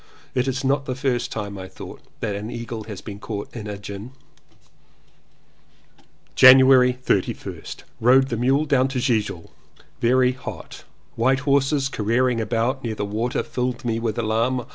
It 0.33 0.47
is 0.47 0.63
not 0.63 0.87
the 0.87 0.95
first 0.95 1.31
time, 1.31 1.59
I 1.59 1.67
thought, 1.67 2.01
that 2.21 2.35
an 2.35 2.49
eagle 2.49 2.85
has 2.85 3.01
been 3.01 3.19
caught 3.19 3.55
in 3.55 3.67
a 3.67 3.77
gin. 3.77 4.13
January 6.33 6.93
31st. 7.05 7.83
Rode 7.99 8.29
the 8.29 8.35
mule 8.35 8.65
down 8.65 8.87
to 8.87 8.99
Gilgil. 8.99 9.51
Very 9.99 10.31
hot. 10.31 10.85
White 11.13 11.41
horses 11.41 11.87
careering 11.87 12.41
about 12.41 12.83
near 12.83 12.95
the 12.95 13.05
water 13.05 13.43
filled 13.43 13.85
me 13.85 13.99
with 13.99 14.17
alarm. 14.17 14.65